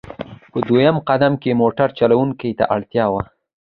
[0.51, 3.21] په دویم قدم کې موټر چلوونکو ته اړتیا وه.